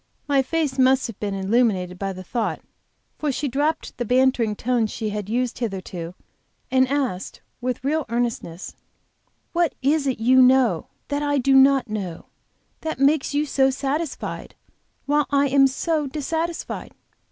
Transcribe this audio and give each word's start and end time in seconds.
My 0.27 0.41
face 0.41 0.79
must 0.79 1.05
have 1.05 1.19
been 1.19 1.35
illuminated 1.35 1.99
by 1.99 2.11
the 2.11 2.23
thought, 2.23 2.59
for 3.19 3.31
she 3.31 3.47
dropped 3.47 3.99
the 3.99 4.03
bantering 4.03 4.55
tone 4.55 4.87
she 4.87 5.09
had 5.09 5.29
used 5.29 5.59
hitherto, 5.59 6.15
and 6.71 6.87
asked, 6.87 7.41
with 7.61 7.83
real 7.83 8.07
earnestness: 8.09 8.75
"What 9.53 9.75
is 9.83 10.07
it 10.07 10.19
you 10.19 10.41
know, 10.41 10.87
and 10.87 11.09
that 11.09 11.21
I 11.21 11.37
do 11.37 11.53
not 11.53 11.87
know, 11.87 12.25
that 12.79 12.97
makes 12.97 13.35
you 13.35 13.45
so 13.45 13.69
satisfied, 13.69 14.55
while 15.05 15.27
I 15.29 15.49
am 15.49 15.67
so 15.67 16.07
dissatisfied?" 16.07 16.93